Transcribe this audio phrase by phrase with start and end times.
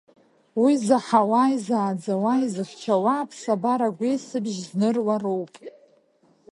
[0.61, 5.53] Уи заҳауа изааӡауа, изыхьчауа, аԥсабара агәеисыбжь зныруа роуп.